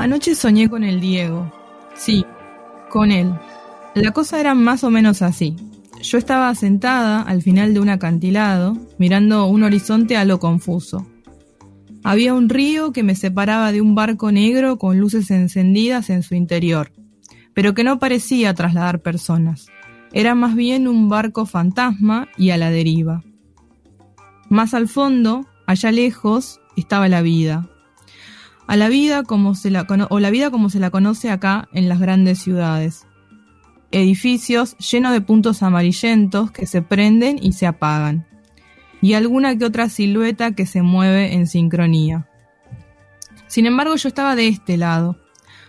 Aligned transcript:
Anoche 0.00 0.34
soñé 0.34 0.70
con 0.70 0.82
el 0.82 0.98
Diego. 0.98 1.52
Sí, 1.94 2.24
con 2.88 3.12
él. 3.12 3.34
La 3.94 4.12
cosa 4.12 4.40
era 4.40 4.54
más 4.54 4.82
o 4.82 4.90
menos 4.90 5.20
así. 5.20 5.56
Yo 6.02 6.16
estaba 6.16 6.54
sentada 6.54 7.20
al 7.20 7.42
final 7.42 7.74
de 7.74 7.80
un 7.80 7.90
acantilado, 7.90 8.78
mirando 8.96 9.44
un 9.44 9.62
horizonte 9.62 10.16
a 10.16 10.24
lo 10.24 10.40
confuso. 10.40 11.06
Había 12.02 12.32
un 12.32 12.48
río 12.48 12.92
que 12.92 13.02
me 13.02 13.14
separaba 13.14 13.72
de 13.72 13.82
un 13.82 13.94
barco 13.94 14.32
negro 14.32 14.78
con 14.78 14.98
luces 14.98 15.30
encendidas 15.30 16.08
en 16.08 16.22
su 16.22 16.34
interior, 16.34 16.92
pero 17.52 17.74
que 17.74 17.84
no 17.84 17.98
parecía 17.98 18.54
trasladar 18.54 19.02
personas. 19.02 19.66
Era 20.14 20.34
más 20.34 20.54
bien 20.54 20.88
un 20.88 21.10
barco 21.10 21.44
fantasma 21.44 22.28
y 22.38 22.50
a 22.50 22.56
la 22.56 22.70
deriva. 22.70 23.22
Más 24.48 24.72
al 24.72 24.88
fondo, 24.88 25.46
allá 25.66 25.92
lejos, 25.92 26.58
estaba 26.74 27.06
la 27.06 27.20
vida, 27.20 27.68
a 28.70 28.76
la 28.76 28.88
vida 28.88 29.24
como 29.24 29.56
se 29.56 29.68
la 29.68 29.84
o 30.10 30.20
la 30.20 30.30
vida 30.30 30.52
como 30.52 30.70
se 30.70 30.78
la 30.78 30.90
conoce 30.90 31.28
acá 31.28 31.68
en 31.72 31.88
las 31.88 31.98
grandes 31.98 32.38
ciudades. 32.38 33.04
Edificios 33.90 34.76
llenos 34.78 35.10
de 35.10 35.20
puntos 35.20 35.64
amarillentos 35.64 36.52
que 36.52 36.66
se 36.66 36.80
prenden 36.80 37.40
y 37.42 37.52
se 37.52 37.66
apagan. 37.66 38.28
Y 39.02 39.14
alguna 39.14 39.58
que 39.58 39.64
otra 39.64 39.88
silueta 39.88 40.52
que 40.52 40.66
se 40.66 40.82
mueve 40.82 41.34
en 41.34 41.48
sincronía. 41.48 42.28
Sin 43.48 43.66
embargo, 43.66 43.96
yo 43.96 44.06
estaba 44.08 44.36
de 44.36 44.46
este 44.46 44.76
lado, 44.76 45.18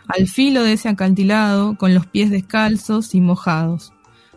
al 0.08 0.28
filo 0.28 0.62
de 0.62 0.74
ese 0.74 0.88
acantilado, 0.88 1.80
con 1.80 1.96
los 1.96 2.06
pies 2.06 2.30
descalzos 2.30 3.16
y 3.16 3.20
mojados, 3.20 3.94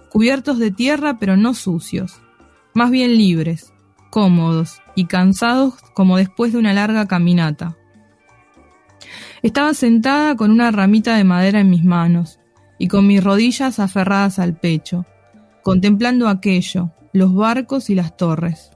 cubiertos 0.08 0.58
de 0.58 0.70
tierra 0.70 1.18
pero 1.18 1.36
no 1.36 1.52
sucios, 1.52 2.22
más 2.72 2.90
bien 2.90 3.18
libres, 3.18 3.74
cómodos 4.08 4.80
y 4.94 5.04
cansados 5.04 5.74
como 5.92 6.16
después 6.16 6.54
de 6.54 6.60
una 6.60 6.72
larga 6.72 7.06
caminata. 7.06 7.76
Estaba 9.44 9.74
sentada 9.74 10.36
con 10.36 10.50
una 10.50 10.70
ramita 10.70 11.18
de 11.18 11.22
madera 11.22 11.60
en 11.60 11.68
mis 11.68 11.84
manos 11.84 12.40
y 12.78 12.88
con 12.88 13.06
mis 13.06 13.22
rodillas 13.22 13.78
aferradas 13.78 14.38
al 14.38 14.54
pecho, 14.54 15.04
contemplando 15.62 16.28
aquello, 16.28 16.92
los 17.12 17.34
barcos 17.34 17.90
y 17.90 17.94
las 17.94 18.16
torres. 18.16 18.70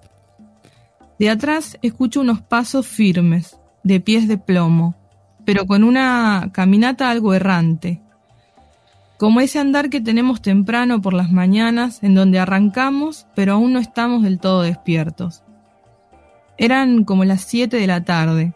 De 1.19 1.31
atrás 1.31 1.79
escucho 1.81 2.20
unos 2.20 2.42
pasos 2.42 2.87
firmes, 2.87 3.59
de 3.83 3.98
pies 4.01 4.29
de 4.29 4.37
plomo, 4.37 4.95
pero 5.47 5.65
con 5.65 5.84
una 5.84 6.51
caminata 6.53 7.09
algo 7.09 7.33
errante, 7.33 8.03
como 9.17 9.41
ese 9.41 9.61
andar 9.61 9.89
que 9.89 10.03
tenemos 10.03 10.42
temprano 10.42 11.01
por 11.01 11.14
las 11.14 11.33
mañanas, 11.33 12.03
en 12.03 12.14
donde 12.14 12.41
arrancamos, 12.41 13.27
pero 13.35 13.55
aún 13.55 13.73
no 13.73 13.79
estamos 13.79 14.23
del 14.23 14.39
todo 14.39 14.61
despiertos. 14.61 15.45
Eran 16.59 17.05
como 17.05 17.25
las 17.25 17.41
siete 17.41 17.79
de 17.79 17.87
la 17.87 18.05
tarde, 18.05 18.53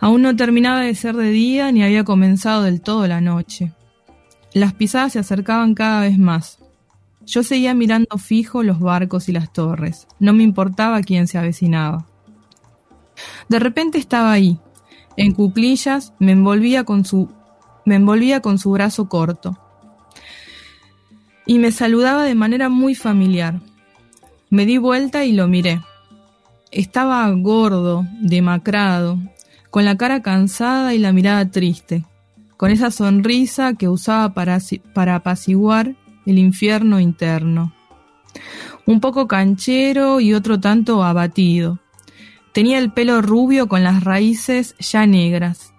Aún 0.00 0.22
no 0.22 0.36
terminaba 0.36 0.80
de 0.80 0.94
ser 0.94 1.16
de 1.16 1.30
día 1.30 1.72
ni 1.72 1.82
había 1.82 2.04
comenzado 2.04 2.62
del 2.62 2.80
todo 2.80 3.06
la 3.06 3.20
noche. 3.20 3.72
Las 4.54 4.72
pisadas 4.74 5.12
se 5.12 5.18
acercaban 5.18 5.74
cada 5.74 6.02
vez 6.02 6.18
más. 6.18 6.58
Yo 7.26 7.42
seguía 7.42 7.74
mirando 7.74 8.16
fijo 8.16 8.62
los 8.62 8.80
barcos 8.80 9.28
y 9.28 9.32
las 9.32 9.52
torres. 9.52 10.06
No 10.18 10.32
me 10.32 10.44
importaba 10.44 11.02
quién 11.02 11.26
se 11.26 11.36
avecinaba. 11.36 12.06
De 13.48 13.58
repente 13.58 13.98
estaba 13.98 14.32
ahí. 14.32 14.58
En 15.16 15.32
cuclillas 15.32 16.14
me 16.18 16.32
envolvía 16.32 16.84
con 16.84 17.04
su 17.04 17.28
me 17.84 17.96
envolvía 17.96 18.40
con 18.40 18.58
su 18.58 18.70
brazo 18.70 19.08
corto. 19.08 19.58
Y 21.46 21.58
me 21.58 21.72
saludaba 21.72 22.24
de 22.24 22.34
manera 22.34 22.68
muy 22.68 22.94
familiar. 22.94 23.60
Me 24.50 24.66
di 24.66 24.76
vuelta 24.76 25.24
y 25.24 25.32
lo 25.32 25.48
miré. 25.48 25.80
Estaba 26.70 27.30
gordo, 27.30 28.06
demacrado, 28.20 29.18
con 29.70 29.84
la 29.84 29.96
cara 29.96 30.22
cansada 30.22 30.94
y 30.94 30.98
la 30.98 31.12
mirada 31.12 31.50
triste, 31.50 32.04
con 32.56 32.70
esa 32.70 32.90
sonrisa 32.90 33.74
que 33.74 33.88
usaba 33.88 34.34
para, 34.34 34.58
para 34.94 35.16
apaciguar 35.16 35.94
el 36.26 36.38
infierno 36.38 37.00
interno. 37.00 37.72
Un 38.86 39.00
poco 39.00 39.26
canchero 39.28 40.20
y 40.20 40.34
otro 40.34 40.60
tanto 40.60 41.02
abatido. 41.02 41.78
Tenía 42.52 42.78
el 42.78 42.92
pelo 42.92 43.20
rubio 43.22 43.68
con 43.68 43.82
las 43.84 44.02
raíces 44.02 44.74
ya 44.78 45.06
negras. 45.06 45.74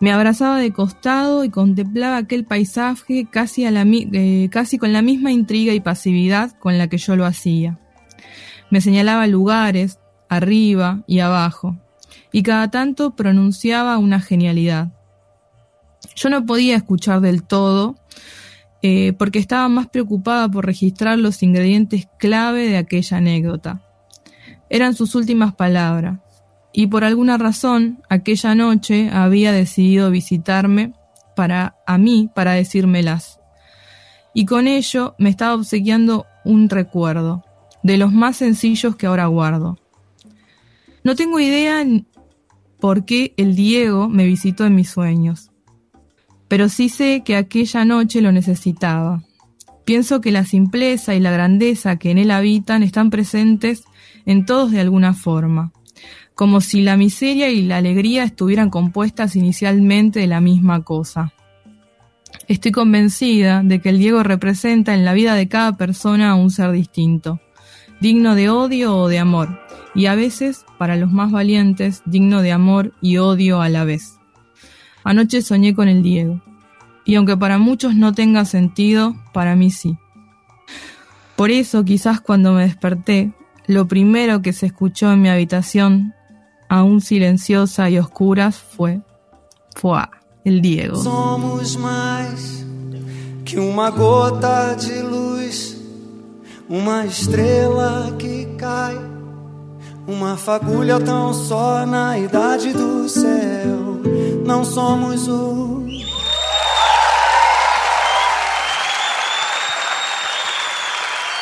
Me 0.00 0.12
abrazaba 0.12 0.58
de 0.58 0.72
costado 0.72 1.44
y 1.44 1.50
contemplaba 1.50 2.18
aquel 2.18 2.44
paisaje 2.44 3.26
casi, 3.30 3.64
eh, 3.64 4.48
casi 4.50 4.76
con 4.76 4.92
la 4.92 5.00
misma 5.00 5.32
intriga 5.32 5.72
y 5.72 5.80
pasividad 5.80 6.52
con 6.58 6.76
la 6.76 6.88
que 6.88 6.98
yo 6.98 7.16
lo 7.16 7.24
hacía. 7.24 7.78
Me 8.70 8.80
señalaba 8.80 9.26
lugares, 9.26 9.98
arriba 10.28 11.04
y 11.06 11.20
abajo, 11.20 11.78
y 12.34 12.42
cada 12.42 12.68
tanto 12.68 13.14
pronunciaba 13.14 13.96
una 13.96 14.20
genialidad. 14.20 14.88
Yo 16.16 16.30
no 16.30 16.44
podía 16.44 16.74
escuchar 16.74 17.20
del 17.20 17.44
todo 17.44 17.94
eh, 18.82 19.12
porque 19.12 19.38
estaba 19.38 19.68
más 19.68 19.86
preocupada 19.86 20.48
por 20.48 20.66
registrar 20.66 21.16
los 21.16 21.44
ingredientes 21.44 22.08
clave 22.18 22.68
de 22.68 22.76
aquella 22.76 23.18
anécdota. 23.18 23.82
Eran 24.68 24.94
sus 24.94 25.14
últimas 25.14 25.54
palabras, 25.54 26.18
y 26.72 26.88
por 26.88 27.04
alguna 27.04 27.38
razón 27.38 28.02
aquella 28.08 28.56
noche 28.56 29.10
había 29.12 29.52
decidido 29.52 30.10
visitarme 30.10 30.92
para 31.36 31.76
a 31.86 31.98
mí 31.98 32.30
para 32.34 32.54
decírmelas. 32.54 33.38
Y 34.34 34.44
con 34.44 34.66
ello 34.66 35.14
me 35.20 35.30
estaba 35.30 35.54
obsequiando 35.54 36.26
un 36.44 36.68
recuerdo, 36.68 37.44
de 37.84 37.96
los 37.96 38.12
más 38.12 38.38
sencillos 38.38 38.96
que 38.96 39.06
ahora 39.06 39.26
guardo. 39.26 39.78
No 41.04 41.14
tengo 41.14 41.38
idea 41.38 41.84
por 42.84 43.06
qué 43.06 43.32
el 43.38 43.56
Diego 43.56 44.10
me 44.10 44.26
visitó 44.26 44.66
en 44.66 44.74
mis 44.74 44.90
sueños. 44.90 45.50
Pero 46.48 46.68
sí 46.68 46.90
sé 46.90 47.22
que 47.24 47.34
aquella 47.34 47.86
noche 47.86 48.20
lo 48.20 48.30
necesitaba. 48.30 49.22
Pienso 49.86 50.20
que 50.20 50.30
la 50.30 50.44
simpleza 50.44 51.14
y 51.14 51.20
la 51.20 51.30
grandeza 51.30 51.96
que 51.96 52.10
en 52.10 52.18
él 52.18 52.30
habitan 52.30 52.82
están 52.82 53.08
presentes 53.08 53.84
en 54.26 54.44
todos 54.44 54.70
de 54.70 54.80
alguna 54.80 55.14
forma, 55.14 55.72
como 56.34 56.60
si 56.60 56.82
la 56.82 56.98
miseria 56.98 57.48
y 57.48 57.62
la 57.62 57.78
alegría 57.78 58.22
estuvieran 58.22 58.68
compuestas 58.68 59.34
inicialmente 59.34 60.20
de 60.20 60.26
la 60.26 60.42
misma 60.42 60.82
cosa. 60.82 61.32
Estoy 62.48 62.72
convencida 62.72 63.62
de 63.62 63.80
que 63.80 63.88
el 63.88 63.98
Diego 63.98 64.22
representa 64.22 64.92
en 64.92 65.06
la 65.06 65.14
vida 65.14 65.34
de 65.34 65.48
cada 65.48 65.78
persona 65.78 66.34
un 66.34 66.50
ser 66.50 66.70
distinto, 66.72 67.40
digno 68.02 68.34
de 68.34 68.50
odio 68.50 68.94
o 68.94 69.08
de 69.08 69.20
amor, 69.20 69.63
y 69.94 70.06
a 70.06 70.14
veces, 70.14 70.64
para 70.78 70.96
los 70.96 71.12
más 71.12 71.30
valientes, 71.30 72.02
digno 72.04 72.42
de 72.42 72.52
amor 72.52 72.92
y 73.00 73.18
odio 73.18 73.60
a 73.60 73.68
la 73.68 73.84
vez. 73.84 74.18
Anoche 75.04 75.42
soñé 75.42 75.74
con 75.74 75.88
el 75.88 76.02
Diego, 76.02 76.40
y 77.04 77.14
aunque 77.14 77.36
para 77.36 77.58
muchos 77.58 77.94
no 77.94 78.12
tenga 78.12 78.44
sentido, 78.44 79.14
para 79.32 79.54
mí 79.54 79.70
sí. 79.70 79.96
Por 81.36 81.50
eso 81.50 81.84
quizás 81.84 82.20
cuando 82.20 82.52
me 82.52 82.62
desperté, 82.62 83.32
lo 83.66 83.86
primero 83.86 84.42
que 84.42 84.52
se 84.52 84.66
escuchó 84.66 85.12
en 85.12 85.22
mi 85.22 85.28
habitación, 85.28 86.14
aún 86.68 87.00
silenciosa 87.00 87.90
y 87.90 87.98
oscura, 87.98 88.52
fue, 88.52 89.02
fue 89.76 90.00
el 90.44 90.60
Diego. 90.60 91.02
Somos 91.02 91.78
más 91.78 92.64
que 93.44 93.60
una 93.60 93.90
gota 93.90 94.74
de 94.74 95.02
luz, 95.02 95.76
una 96.68 97.04
estrella 97.04 98.16
que 98.18 98.54
cae 98.56 99.13
Uma 100.06 100.36
fagulha 100.36 101.00
tão 101.00 101.32
só 101.32 101.86
na 101.86 102.18
idade 102.18 102.72
do 102.72 103.08
céu. 103.08 104.00
Não 104.44 104.62
somos 104.64 105.26
o. 105.28 105.82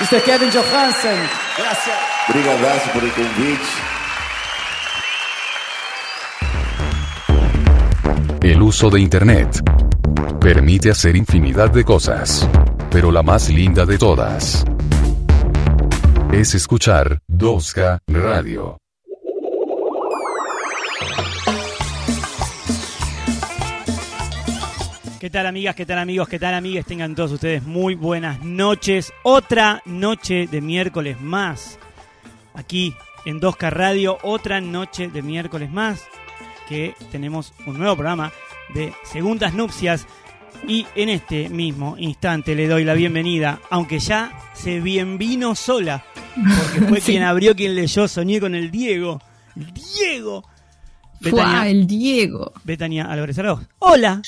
Mr. 0.00 0.20
Kevin 0.24 0.50
Johansen. 0.50 1.18
Gracias. 1.56 1.96
Obrigadaço 2.28 2.90
por 2.90 3.02
el 3.02 3.12
convite. 3.12 3.66
El 8.42 8.62
uso 8.62 8.90
de 8.90 9.00
Internet 9.00 9.60
permite 10.40 10.90
hacer 10.90 11.16
infinidad 11.16 11.70
de 11.70 11.84
cosas, 11.84 12.48
pero 12.90 13.10
la 13.10 13.22
más 13.22 13.48
linda 13.48 13.84
de 13.86 13.98
todas 13.98 14.64
es 16.32 16.54
escuchar 16.54 17.21
2K 17.42 17.98
Radio. 18.06 18.78
¿Qué 25.18 25.28
tal 25.28 25.48
amigas, 25.48 25.74
qué 25.74 25.84
tal 25.84 25.98
amigos, 25.98 26.28
qué 26.28 26.38
tal 26.38 26.54
amigas? 26.54 26.86
Tengan 26.86 27.16
todos 27.16 27.32
ustedes 27.32 27.64
muy 27.64 27.96
buenas 27.96 28.44
noches. 28.44 29.12
Otra 29.24 29.82
noche 29.86 30.46
de 30.46 30.60
miércoles 30.60 31.20
más. 31.20 31.80
Aquí 32.54 32.94
en 33.24 33.40
2K 33.40 33.70
Radio, 33.70 34.18
otra 34.22 34.60
noche 34.60 35.08
de 35.08 35.22
miércoles 35.22 35.68
más. 35.68 36.04
Que 36.68 36.94
tenemos 37.10 37.54
un 37.66 37.76
nuevo 37.76 37.96
programa 37.96 38.30
de 38.72 38.92
segundas 39.02 39.52
nupcias 39.52 40.06
y 40.68 40.86
en 40.94 41.08
este 41.08 41.48
mismo 41.48 41.96
instante 41.98 42.54
le 42.54 42.68
doy 42.68 42.84
la 42.84 42.94
bienvenida, 42.94 43.58
aunque 43.68 43.98
ya 43.98 44.32
se 44.52 44.78
bienvino 44.78 45.56
sola, 45.56 46.04
porque 46.34 46.86
fue 46.88 47.00
quien 47.04 47.22
abrió, 47.22 47.54
quien 47.54 47.74
leyó, 47.74 48.08
soñé 48.08 48.40
con 48.40 48.54
el 48.54 48.70
Diego. 48.70 49.20
Diego. 49.54 50.44
Fue 51.20 51.70
el 51.70 51.86
Diego. 51.86 52.52
Betania 52.64 53.04
Álvarez 53.04 53.38
Arauz. 53.38 53.60
Hola. 53.78 54.22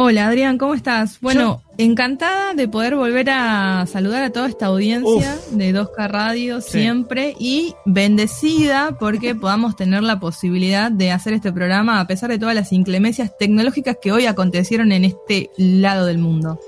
Hola 0.00 0.28
Adrián, 0.28 0.58
¿cómo 0.58 0.74
estás? 0.74 1.18
Bueno, 1.20 1.60
encantada 1.76 2.54
de 2.54 2.68
poder 2.68 2.94
volver 2.94 3.30
a 3.30 3.84
saludar 3.86 4.22
a 4.22 4.30
toda 4.30 4.46
esta 4.46 4.66
audiencia 4.66 5.36
de 5.50 5.74
2K 5.74 6.08
Radio 6.08 6.60
siempre 6.60 7.34
y 7.40 7.74
bendecida 7.84 8.96
porque 9.00 9.34
podamos 9.34 9.74
tener 9.74 10.04
la 10.04 10.20
posibilidad 10.20 10.92
de 10.92 11.10
hacer 11.10 11.32
este 11.32 11.52
programa 11.52 11.98
a 11.98 12.06
pesar 12.06 12.30
de 12.30 12.38
todas 12.38 12.54
las 12.54 12.72
inclemencias 12.72 13.36
tecnológicas 13.38 13.96
que 14.00 14.12
hoy 14.12 14.26
acontecieron 14.26 14.92
en 14.92 15.04
este 15.04 15.50
lado 15.56 16.06
del 16.06 16.18
mundo. 16.18 16.60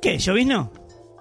¿Qué? 0.00 0.18
¿Llovizno? 0.18 0.70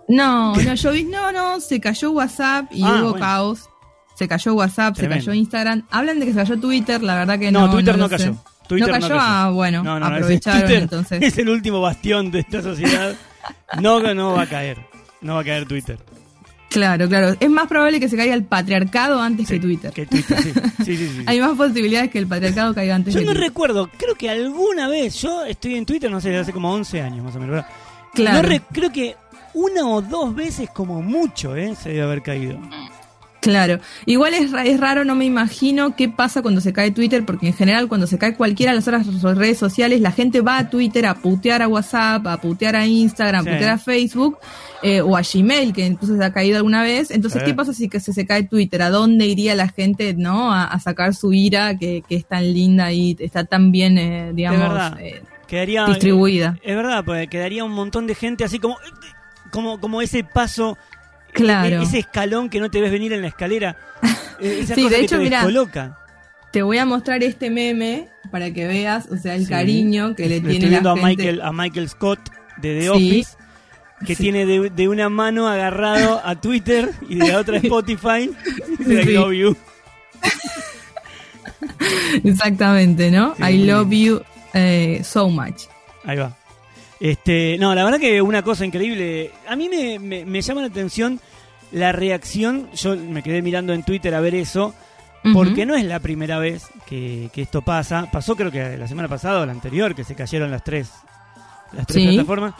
No, 0.07 0.56
no, 0.56 0.74
llovizno 0.75 1.31
no, 1.31 1.59
se 1.59 1.80
cayó 1.80 2.12
WhatsApp 2.12 2.71
y 2.71 2.83
Ah, 2.83 2.95
hubo 3.01 3.12
bueno. 3.12 3.25
caos. 3.25 3.69
Se 4.15 4.27
cayó 4.27 4.54
WhatsApp, 4.56 4.95
Tremendo. 4.95 5.21
se 5.21 5.27
cayó 5.27 5.38
Instagram. 5.38 5.83
Hablan 5.92 6.19
de 6.19 6.25
que 6.25 6.31
se 6.33 6.38
cayó 6.39 6.57
Twitter, 6.59 7.04
la 7.04 7.15
verdad 7.15 7.38
que 7.38 7.51
no. 7.51 7.68
No, 7.68 7.74
Twitter 7.74 7.98
no, 7.98 8.09
cayó. 8.09 8.36
Twitter 8.68 8.88
no 8.89 9.00
cayó, 9.00 9.18
ah, 9.19 9.50
bueno, 9.54 9.83
No, 9.83 10.00
no, 10.00 10.09
no, 10.09 10.15
aprovecharon 10.15 10.62
Twitter 10.62 10.83
entonces. 10.83 11.21
Es 11.21 11.38
el 11.38 11.50
último 11.50 11.81
bastión 11.81 12.31
de 12.31 12.39
esta 12.39 12.62
sociedad. 12.62 13.15
No, 13.81 14.00
no 14.13 14.33
va 14.33 14.42
a 14.44 14.48
caer. 14.48 14.77
No 15.21 15.36
va 15.36 15.42
a 15.42 15.44
caer 15.44 15.68
Twitter. 15.68 15.98
Claro, 16.69 17.07
claro. 17.07 17.36
Es 17.39 17.50
más 17.50 17.68
probable 17.68 18.00
que 18.00 18.10
se 18.10 18.18
caiga 18.18 18.33
el 18.33 18.44
patriarcado 18.44 19.21
antes 19.21 19.48
que 19.48 19.60
Twitter. 19.60 19.92
Que 19.94 20.06
Twitter, 20.06 20.38
sí. 20.44 20.51
Sí, 20.83 20.98
sí, 20.98 21.07
sí. 21.18 21.24
Hay 21.25 21.39
más 21.39 21.56
posibilidades 21.56 22.12
que 22.12 22.19
el 22.19 22.27
patriarcado 22.27 22.74
caiga 22.74 22.95
antes 22.95 23.13
Yo 23.13 23.19
que 23.21 23.25
no 23.25 23.31
Twitter. 23.31 23.48
recuerdo, 23.50 23.89
creo 23.98 24.15
que 24.15 24.30
alguna 24.30 24.88
vez, 24.89 25.15
yo 25.21 25.45
estoy 25.45 25.75
en 25.75 25.86
Twitter, 25.86 26.12
no 26.12 26.19
sé, 26.19 26.36
hace 26.36 26.51
como 26.51 26.71
11 26.74 27.01
años 27.01 27.24
más 27.24 27.36
o 27.36 27.39
menos, 27.39 27.56
¿verdad? 27.56 27.69
Claro. 28.13 28.42
No 28.42 28.50
re- 28.50 28.62
creo 28.74 28.92
que 28.92 29.15
una 29.57 29.86
o 29.88 30.01
dos 30.01 30.36
veces 30.36 30.69
como 30.69 31.01
mucho, 31.01 31.56
¿eh? 31.56 31.75
Se 31.75 31.89
debe 31.89 32.01
haber 32.04 32.21
caído. 32.21 32.59
Claro. 33.39 33.80
Igual 34.06 34.33
es, 34.33 34.51
es 34.51 34.80
raro, 34.80 35.06
no 35.06 35.15
me 35.15 35.24
imagino 35.24 35.95
qué 35.95 36.09
pasa 36.09 36.42
cuando 36.42 36.59
se 36.59 36.74
cae 36.74 36.92
Twitter, 36.92 37.24
porque 37.24 37.48
en 37.48 37.54
general 37.54 37.88
cuando 37.88 38.06
se 38.06 38.18
cae 38.18 38.36
cualquiera 38.36 38.74
de 38.74 38.77
las 38.77 38.88
otras 38.88 39.38
redes 39.38 39.57
sociales, 39.57 40.01
la 40.01 40.12
gente 40.12 40.42
va 40.42 40.57
a 40.57 40.69
Twitter 40.69 41.06
a 41.06 41.13
putear 41.15 41.62
a 41.62 41.68
WhatsApp, 41.68 42.25
a 42.27 42.38
putear 42.42 42.75
a 42.75 42.86
Instagram, 42.86 43.44
Sí. 43.45 43.50
a 43.50 43.54
putear 43.54 43.71
a 43.71 43.77
Facebook 43.77 44.38
eh, 44.83 45.00
o 45.01 45.15
a 45.15 45.21
Gmail, 45.21 45.71
que 45.71 45.86
entonces 45.86 46.19
ha 46.19 46.33
caído 46.33 46.57
alguna 46.57 46.81
vez. 46.83 47.10
Entonces. 47.12 47.44
¿qué 47.44 47.53
pasa 47.53 47.74
si 47.74 47.88
que 47.88 48.00
se, 48.01 48.12
se 48.12 48.25
cae 48.25 48.44
Twitter? 48.44 48.81
¿A 48.81 48.89
dónde 48.89 49.27
iría 49.27 49.56
la 49.56 49.69
gente 49.69 50.13
no 50.13 50.51
a, 50.51 50.65
a 50.65 50.80
sacar 50.80 51.13
su 51.13 51.31
ira 51.31 51.77
que, 51.77 52.03
que 52.10 52.15
es 52.15 52.25
tan 52.25 52.44
linda 52.53 52.92
y 52.92 53.15
está 53.19 53.45
tan 53.45 53.71
bien, 53.71 53.98
eh, 53.98 54.31
digamos, 54.33 55.00
eh, 55.00 55.21
Quedaría, 55.48 55.86
distribuida? 55.86 56.57
Es 56.63 56.75
verdad, 56.75 57.06
pues 57.06 57.30
quedaría 57.30 57.63
un 57.63 57.71
montón 57.71 58.07
de 58.07 58.15
gente 58.15 58.44
así 58.44 58.60
como, 58.60 58.75
como, 59.51 59.79
como 59.79 60.01
ese 60.01 60.23
paso, 60.23 60.77
Claro. 61.33 61.81
e- 61.81 61.83
ese 61.83 61.99
escalón 61.99 62.49
que 62.49 62.59
no 62.59 62.69
te 62.71 62.81
ves 62.81 62.91
venir 62.91 63.13
en 63.13 63.21
la 63.21 63.27
escalera. 63.27 63.77
eh, 64.39 64.59
Esa 64.63 64.75
Sí, 64.75 64.83
cosa 64.83 64.94
de 64.95 64.99
que 64.99 65.05
hecho, 65.05 65.17
te 65.17 65.23
mirá, 65.23 65.38
descoloca. 65.39 65.97
Te 66.51 66.61
voy 66.63 66.77
a 66.77 66.85
mostrar 66.85 67.21
este 67.23 67.49
meme 67.49 68.07
para 68.31 68.51
que 68.51 68.65
veas, 68.67 69.07
o 69.11 69.17
sea, 69.17 69.35
el 69.35 69.44
Sí. 69.45 69.49
cariño 69.49 70.15
que 70.15 70.27
le 70.29 70.35
Le 70.39 70.49
tiene 70.49 70.65
estoy 70.75 70.83
la 70.83 70.91
a 70.91 70.95
gente. 70.95 71.07
Michael, 71.07 71.41
a 71.41 71.51
Michael 71.51 71.89
Scott 71.89 72.19
de 72.57 72.73
The 72.75 72.81
Sí. 72.81 72.88
Office, 72.88 73.38
que 74.05 74.15
Sí. 74.15 74.23
tiene 74.23 74.45
de, 74.45 74.69
de 74.69 74.88
una 74.88 75.09
mano 75.09 75.47
agarrado 75.47 76.21
a 76.23 76.39
Twitter 76.39 76.91
y 77.09 77.15
de 77.15 77.27
la 77.27 77.39
otra 77.39 77.57
Spotify. 77.57 78.31
Y 78.79 78.83
dice, 78.83 79.03
Sí. 79.03 79.09
I 79.09 79.13
love 79.13 79.33
you. 79.33 79.57
Exactamente, 82.23 83.11
¿no? 83.11 83.35
Sí, 83.35 83.43
I 83.43 83.65
love 83.65 83.89
you 83.91 84.21
eh, 84.53 85.01
so 85.03 85.29
much. 85.29 85.63
Ahí 86.05 86.17
va. 86.17 86.37
Este, 86.99 87.57
no, 87.59 87.75
la 87.75 87.83
verdad 87.83 87.99
que 87.99 88.21
una 88.21 88.41
cosa 88.41 88.65
increíble. 88.65 89.31
A 89.47 89.55
mí 89.55 89.69
me, 89.69 89.99
me- 89.99 90.25
me 90.25 90.41
llama 90.41 90.61
la 90.61 90.67
atención 90.67 91.19
la 91.71 91.91
reacción. 91.91 92.69
Yo 92.73 92.95
me 92.95 93.21
quedé 93.23 93.41
mirando 93.41 93.73
en 93.73 93.83
Twitter 93.83 94.13
a 94.15 94.19
ver 94.21 94.35
eso. 94.35 94.73
Porque 95.33 95.65
no 95.65 95.75
es 95.75 95.83
la 95.83 95.99
primera 95.99 96.39
vez 96.39 96.67
que, 96.85 97.29
que 97.33 97.41
esto 97.41 97.61
pasa. 97.61 98.07
Pasó 98.09 98.35
creo 98.38 98.49
que 98.49 98.77
la 98.77 98.88
semana 98.88 99.09
pasada 99.09 99.41
o 99.41 99.45
la 99.45 99.51
anterior 99.51 99.94
que 99.94 100.05
se 100.05 100.15
cayeron 100.15 100.49
las 100.51 100.63
tres, 100.63 100.89
las 101.73 101.85
tres 101.85 102.01
Sí. 102.03 102.07
plataformas. 102.13 102.53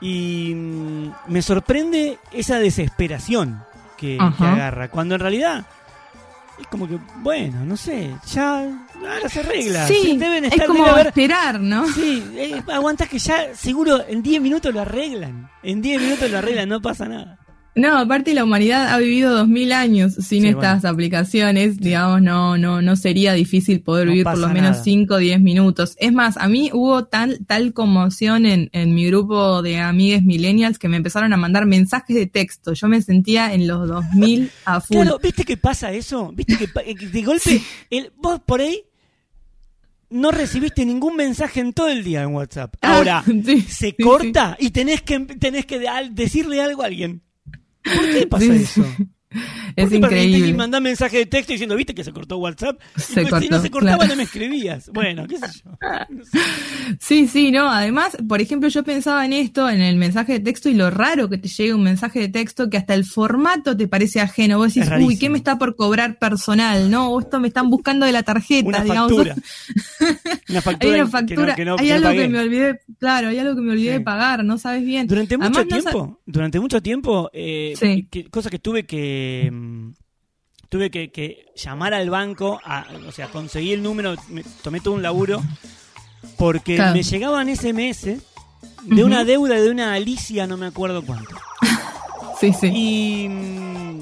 Y 0.00 0.52
mm, 0.54 1.10
me 1.26 1.42
sorprende 1.42 2.18
esa 2.30 2.60
desesperación 2.60 3.64
que, 3.96 4.18
agarra. 4.20 4.88
Cuando 4.88 5.16
en 5.16 5.20
realidad 5.20 5.66
es 6.62 6.66
como 6.68 6.88
que, 6.88 6.98
bueno, 7.18 7.64
no 7.64 7.76
sé, 7.76 8.14
ya 8.32 8.60
ahora 8.60 9.28
se 9.28 9.40
arregla. 9.40 9.86
Sí, 9.86 10.16
deben 10.18 10.44
es 10.46 10.52
estar, 10.52 10.66
como 10.66 10.80
debe 10.84 10.90
haber- 10.94 11.06
esperar, 11.08 11.60
¿no? 11.60 11.86
Sí, 11.92 12.24
eh, 12.34 12.62
aguantás 12.72 13.08
que 13.08 13.18
ya 13.18 13.54
seguro 13.54 14.02
en 14.08 14.22
10 14.22 14.40
minutos 14.40 14.72
lo 14.72 14.80
arreglan. 14.80 15.50
En 15.62 15.82
10 15.82 16.00
minutos 16.00 16.30
lo 16.30 16.38
arreglan, 16.38 16.68
no 16.68 16.80
pasa 16.80 17.06
nada. 17.06 17.38
No, 17.74 17.96
aparte 17.96 18.34
la 18.34 18.44
humanidad 18.44 18.88
ha 18.88 18.98
vivido 18.98 19.34
dos 19.34 19.48
mil 19.48 19.72
años 19.72 20.14
sin 20.14 20.42
Sí, 20.42 20.48
estas 20.48 20.84
aplicaciones, 20.84 21.78
digamos, 21.78 22.20
no, 22.20 22.58
no, 22.58 22.82
no 22.82 22.96
sería 22.96 23.32
difícil 23.32 23.80
poder 23.80 24.06
No 24.06 24.12
vivir 24.12 24.24
por 24.24 24.36
lo 24.36 24.48
menos 24.48 24.72
nada. 24.72 24.84
5 24.84 25.14
o 25.14 25.16
10 25.16 25.40
minutos. 25.40 25.96
Es 25.98 26.12
más, 26.12 26.36
a 26.36 26.48
mí 26.48 26.70
hubo 26.72 27.04
tal, 27.04 27.40
tal 27.46 27.72
conmoción 27.72 28.44
en, 28.44 28.68
en 28.72 28.94
mi 28.94 29.06
grupo 29.06 29.62
de 29.62 29.78
amigues 29.78 30.22
millennials 30.22 30.78
que 30.78 30.88
me 30.88 30.98
empezaron 30.98 31.32
a 31.32 31.38
mandar 31.38 31.64
mensajes 31.64 32.14
de 32.14 32.26
texto. 32.26 32.74
Yo 32.74 32.88
me 32.88 33.00
sentía 33.00 33.54
en 33.54 33.66
los 33.66 33.88
2000 33.88 34.50
a 34.66 34.80
full. 34.80 34.96
Claro, 34.96 35.18
¿viste 35.22 35.44
que 35.44 35.56
pasa 35.56 35.92
eso? 35.92 36.30
¿Viste 36.34 36.58
que, 36.58 36.66
que 36.66 37.06
de 37.06 37.22
golpe 37.22 37.62
el, 37.88 38.12
vos 38.16 38.40
por 38.40 38.60
ahí 38.60 38.82
no 40.10 40.30
recibiste 40.30 40.84
ningún 40.84 41.16
mensaje 41.16 41.60
en 41.60 41.72
todo 41.72 41.88
el 41.88 42.04
día 42.04 42.22
en 42.22 42.34
WhatsApp? 42.34 42.74
Ah, 42.82 42.96
Ahora, 42.96 43.24
sí, 43.46 43.62
se 43.62 43.96
corta 43.96 44.58
y 44.60 44.70
tenés 44.70 45.00
que, 45.00 45.20
tenés 45.20 45.64
que 45.64 45.80
decirle 46.10 46.60
algo 46.60 46.82
a 46.82 46.86
alguien. 46.86 47.22
¿Por 47.84 48.10
qué 48.10 48.26
pasa 48.26 48.54
eso? 48.54 48.84
sí. 49.76 49.76
¿Por 49.76 49.84
Es 49.94 50.00
para- 50.00 50.22
Y 50.22 50.26
increíble. 50.26 50.54
mandás 50.54 50.80
mensaje 50.82 51.18
de 51.18 51.26
texto 51.26 51.52
diciendo, 51.52 51.76
¿viste 51.76 51.94
que 51.94 52.04
se 52.04 52.12
cortó 52.12 52.38
WhatsApp? 52.38 52.78
Se 52.96 53.22
Y 53.22 53.26
pues, 53.26 53.42
si 53.44 53.48
no 53.48 53.60
se 53.60 53.70
cortaba 53.70 53.96
claro. 53.98 54.10
no 54.12 54.16
me 54.16 54.22
escribías. 54.24 54.90
Bueno, 54.92 55.26
qué 55.26 55.38
sé 55.38 55.46
yo. 55.64 55.70
No 56.10 56.24
sé. 56.24 56.38
Sí, 57.00 57.26
sí, 57.28 57.50
no. 57.50 57.70
Además, 57.70 58.16
por 58.28 58.40
ejemplo, 58.40 58.68
yo 58.68 58.82
pensaba 58.84 59.24
en 59.24 59.32
esto, 59.32 59.68
en 59.70 59.80
el 59.80 59.96
mensaje 59.96 60.32
de 60.34 60.40
texto 60.40 60.68
y 60.68 60.74
lo 60.74 60.90
raro 60.90 61.28
que 61.28 61.38
te 61.38 61.48
llegue 61.48 61.74
un 61.74 61.82
mensaje 61.82 62.20
de 62.20 62.28
texto 62.28 62.68
que 62.70 62.76
hasta 62.76 62.94
el 62.94 63.04
formato 63.04 63.76
te 63.76 63.88
parece 63.88 64.20
ajeno. 64.20 64.58
Vos 64.58 64.74
decís, 64.74 64.90
uy, 65.00 65.16
¿qué 65.18 65.28
me 65.30 65.38
está 65.38 65.58
por 65.58 65.76
cobrar 65.76 66.18
personal? 66.18 66.90
No, 66.90 67.08
o 67.10 67.20
esto 67.20 67.40
me 67.40 67.48
están 67.48 67.70
buscando 67.70 68.06
de 68.06 68.12
la 68.12 68.22
tarjeta, 68.22 68.68
Una 68.68 68.82
digamos. 68.82 69.12
factura. 69.12 69.34
Una 70.48 70.58
Hay 70.58 70.62
factura, 70.62 70.94
una 70.94 71.04
que 71.04 71.10
factura, 71.10 71.46
no- 71.46 71.54
que 71.56 71.64
no- 71.64 71.76
hay 71.78 71.86
que 71.86 71.88
no 71.88 71.94
algo 71.96 72.08
pagué. 72.08 72.22
que 72.22 72.28
me 72.28 72.38
olvidé, 72.40 72.80
claro, 72.98 73.28
hay 73.28 73.38
algo 73.38 73.54
que 73.54 73.60
me 73.62 73.72
olvidé 73.72 73.92
Sí. 73.92 73.98
de 73.98 74.00
pagar, 74.00 74.44
no 74.44 74.58
sabes 74.58 74.84
bien. 74.84 75.06
Durante 75.06 75.36
mucho 75.38 75.60
Además, 75.60 75.82
tiempo, 75.84 76.20
durante 76.26 76.60
mucho 76.60 76.82
tiempo, 76.82 77.30
eh, 77.32 77.74
Sí. 77.78 78.06
que- 78.10 78.24
cosa 78.28 78.50
que 78.50 78.58
tuve 78.58 78.84
que 78.84 79.21
mm, 79.52 79.94
tuve 80.68 80.90
que, 80.90 81.10
que 81.10 81.46
llamar 81.56 81.94
al 81.94 82.08
banco, 82.10 82.60
a, 82.64 82.86
o 83.06 83.12
sea, 83.12 83.28
conseguí 83.28 83.72
el 83.72 83.82
número, 83.82 84.14
me- 84.28 84.44
tomé 84.62 84.80
todo 84.80 84.94
un 84.94 85.02
laburo, 85.02 85.42
porque 86.38 86.76
Claro. 86.76 86.94
me 86.94 87.02
llegaban 87.02 87.48
SMS 87.54 88.18
de 88.84 89.04
una 89.04 89.24
deuda 89.24 89.60
de 89.60 89.70
una 89.70 89.92
Alicia, 89.94 90.46
no 90.46 90.56
me 90.56 90.66
acuerdo 90.66 91.02
cuánto. 91.02 91.34
Sí, 92.40 92.52
sí. 92.52 92.66
Y 92.74 93.28
mm, 93.28 94.00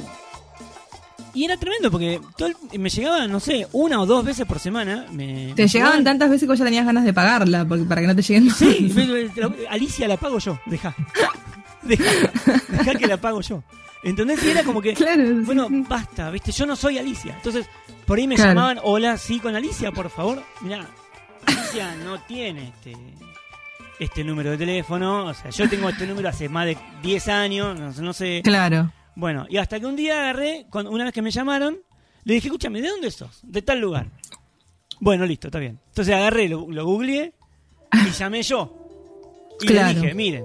y 1.35 1.45
era 1.45 1.57
tremendo 1.59 1.91
porque 1.91 2.21
todo 2.39 2.49
el- 2.49 2.81
me 2.81 2.89
llegaba, 2.89 3.27
no 3.27 3.39
sé, 3.39 3.67
una 3.73 4.00
o 4.00 4.07
dos 4.07 4.25
veces 4.25 4.47
por 4.47 4.59
semana. 4.59 5.07
Me, 5.12 5.53
Te 5.55 5.62
me 5.65 5.69
llegaban 5.69 6.03
tantas 6.05 6.31
veces 6.31 6.49
que 6.49 6.57
ya 6.57 6.65
tenías 6.65 6.87
ganas 6.87 7.05
de 7.05 7.12
pagarla 7.12 7.67
porque, 7.69 7.85
para 7.85 8.00
que 8.00 8.07
no 8.07 8.17
te 8.17 8.23
lleguen 8.23 8.47
más. 8.47 8.57
Sí, 8.57 8.91
Alicia 9.69 10.09
la 10.09 10.17
pago 10.17 10.39
yo, 10.39 10.59
deja. 10.67 10.95
Deja, 11.83 12.05
deja 12.69 12.95
que 12.95 13.07
la 13.07 13.17
pago 13.19 13.41
yo. 13.41 13.62
¿Entendés? 14.02 14.42
Y 14.45 14.50
era 14.50 14.64
como 14.64 14.80
que, 14.80 14.95
Claro, 14.95 15.26
sí, 15.26 15.33
bueno, 15.45 15.69
sí. 15.69 15.85
basta, 15.88 16.30
¿viste? 16.30 16.52
Yo 16.52 16.66
no 16.66 16.76
soy 16.76 16.99
Alicia. 16.99 17.35
Entonces, 17.37 17.66
por 18.07 18.19
ahí 18.19 18.26
me 18.26 18.35
Claro. 18.37 18.50
llamaban, 18.50 18.80
hola, 18.83 19.16
sí, 19.19 19.38
con 19.40 19.54
Alicia, 19.54 19.92
por 19.92 20.09
favor. 20.11 20.42
Mirá, 20.62 20.87
Alicia 21.47 21.95
no 21.97 22.21
tiene 22.23 22.69
este 22.69 22.97
este 23.99 24.25
número 24.25 24.52
de 24.52 24.57
teléfono. 24.59 25.26
O 25.26 25.35
sea, 25.35 25.50
yo 25.50 25.69
tengo 25.69 25.88
este 25.90 26.07
número 26.07 26.28
hace 26.30 26.49
más 26.49 26.64
de 26.66 26.78
10 27.02 27.28
años, 27.28 27.78
no, 27.78 27.92
sé- 27.92 28.02
no 28.02 28.12
sé. 28.14 28.40
Claro. 28.42 28.90
Bueno, 29.14 29.45
y 29.50 29.59
hasta 29.59 29.78
que 29.78 29.85
un 29.87 29.97
día 29.97 30.19
agarré, 30.21 30.64
cuando, 30.71 30.90
una 30.90 31.04
vez 31.04 31.12
que 31.12 31.21
me 31.21 31.30
llamaron, 31.30 31.78
le 32.25 32.35
dije, 32.35 32.49
escúchame, 32.49 32.80
¿de 32.80 32.88
dónde 32.88 33.11
sos? 33.11 33.40
De 33.42 33.61
tal 33.61 33.78
lugar. 33.80 34.07
Bueno, 35.00 35.26
listo, 35.26 35.49
está 35.49 35.59
bien. 35.59 35.78
Entonces 35.88 36.14
agarré, 36.14 36.49
lo, 36.49 36.66
lo 36.71 36.85
googleé 36.87 37.35
y 38.07 38.11
llamé 38.11 38.42
yo. 38.42 38.75
Y 39.61 39.66
Claro. 39.66 39.88
le 39.88 40.00
dije, 40.00 40.14
miren, 40.14 40.45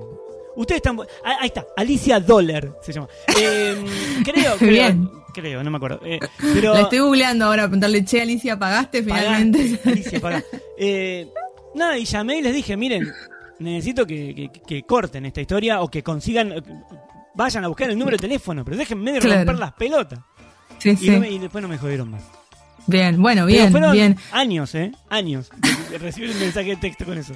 ustedes 0.55 0.77
están... 0.77 1.00
Ah, 1.24 1.38
ahí 1.41 1.47
está, 1.47 1.65
Alicia 1.75 2.19
Dollar 2.19 2.77
se 2.81 2.93
llama. 2.93 3.07
Eh, 3.39 3.75
creo, 4.24 4.55
creo, 4.57 4.69
Bien. 4.71 5.09
creo, 5.33 5.63
no 5.63 5.71
me 5.71 5.77
acuerdo. 5.77 6.00
Eh, 6.05 6.19
pero 6.53 6.74
La 6.74 6.81
estoy 6.81 7.00
googleando 7.00 7.45
ahora, 7.45 7.63
preguntarle, 7.63 8.03
che, 8.05 8.21
Alicia, 8.21 8.57
¿pagaste 8.57 9.03
finalmente? 9.03 9.79
Alicia, 9.85 10.19
pagá. 10.19 10.43
Eh, 10.77 11.27
nada, 11.75 11.97
y 11.97 12.05
llamé 12.05 12.38
y 12.38 12.41
les 12.41 12.53
dije, 12.53 12.75
miren, 12.77 13.12
necesito 13.59 14.05
que, 14.05 14.50
que- 14.51 14.62
que 14.62 14.83
corten 14.83 15.25
esta 15.25 15.41
historia 15.41 15.81
o 15.81 15.89
que 15.89 16.03
consigan, 16.03 16.53
vayan 17.35 17.63
a 17.63 17.67
buscar 17.67 17.89
el 17.89 17.97
número 18.00 18.17
de 18.17 18.21
teléfono, 18.21 18.63
pero 18.63 18.77
déjenme 18.77 19.12
de 19.13 19.19
Claro. 19.19 19.38
romper 19.39 19.59
las 19.59 19.74
pelotas. 19.74 20.19
Sí, 20.79 20.89
Y, 20.91 20.97
sí. 20.97 21.09
no 21.09 21.19
me- 21.19 21.29
y 21.31 21.39
después 21.39 21.62
no 21.62 21.67
me 21.67 21.77
jodieron 21.77 22.12
más. 22.12 22.21
Bien, 22.88 23.20
bueno, 23.22 23.46
bien, 23.46 23.74
bien. 23.92 24.15
años, 24.32 24.75
¿eh? 24.75 24.92
Años 25.10 25.50
de- 25.89 25.98
recibir 25.98 26.30
un 26.32 26.39
mensaje 26.39 26.70
de 26.70 26.75
texto 26.75 27.06
con 27.06 27.18
eso. 27.18 27.34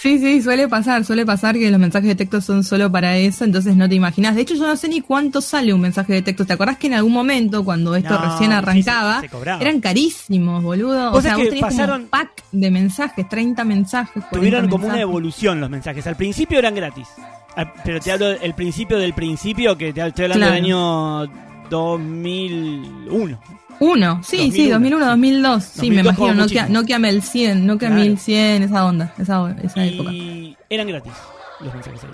Sí, 0.00 0.18
sí, 0.18 0.42
suele 0.42 0.66
pasar, 0.68 1.04
suele 1.04 1.24
pasar 1.26 1.54
que 1.56 1.70
los 1.70 1.78
mensajes 1.80 2.08
de 2.08 2.14
texto 2.14 2.40
son 2.40 2.64
solo 2.64 2.90
para 2.90 3.16
eso, 3.18 3.44
entonces 3.44 3.76
no 3.76 3.88
te 3.88 3.94
imaginas. 3.94 4.34
De 4.34 4.42
hecho, 4.42 4.54
yo 4.54 4.66
no 4.66 4.76
sé 4.76 4.88
ni 4.88 5.00
cuánto 5.02 5.40
sale 5.40 5.72
un 5.74 5.80
mensaje 5.80 6.12
de 6.14 6.22
texto. 6.22 6.44
¿Te 6.46 6.52
acordás 6.54 6.76
que 6.78 6.86
en 6.88 6.94
algún 6.94 7.12
momento, 7.12 7.64
cuando 7.64 7.94
esto 7.94 8.10
No, 8.18 8.30
recién 8.30 8.52
arrancaba, 8.52 9.20
se 9.20 9.28
eran 9.62 9.80
carísimos, 9.80 10.62
boludo? 10.62 11.12
O 11.12 11.20
sea, 11.20 11.36
vos 11.36 11.48
como 11.48 11.60
pasaron- 11.60 12.02
un 12.02 12.08
pack 12.08 12.30
de 12.52 12.70
mensajes, 12.70 13.28
30 13.28 13.64
mensajes. 13.64 14.12
40 14.24 14.30
Tuvieron 14.38 14.68
como 14.68 14.86
una 14.86 15.00
evolución 15.00 15.60
los 15.60 15.70
mensajes. 15.70 16.06
Al 16.06 16.16
principio 16.16 16.58
eran 16.58 16.74
gratis. 16.74 17.08
Al- 17.56 17.72
Pero 17.84 18.00
te 18.00 18.12
hablo 18.12 18.28
del 18.30 18.54
principio 18.54 18.96
del 18.98 19.12
principio, 19.12 19.76
que 19.76 19.92
te 19.92 20.06
estoy 20.06 20.24
hablando 20.26 20.46
del 20.46 20.54
año 20.54 21.26
2001. 21.68 23.38
Uno, 23.80 24.22
sí, 24.22 24.52
sí, 24.52 24.68
2001, 24.68 25.06
2001, 25.06 25.60
sí. 25.60 25.64
2002. 25.64 25.64
Sí, 25.64 25.76
2002 25.88 25.90
me 25.94 26.00
imagino, 26.00 26.34
Nokia. 26.34 26.68
Nokia 26.68 26.98
1100, 26.98 27.66
Nokia 27.66 27.88
Claro. 27.88 28.02
1100, 28.04 28.62
esa 28.62 28.84
onda, 28.86 29.14
esa, 29.18 29.56
esa 29.62 29.84
época. 29.84 30.12
Y 30.12 30.56
eran 30.68 30.86
gratis 30.88 31.12
los 31.60 31.74
mensajes 31.74 32.04
ahí. 32.04 32.10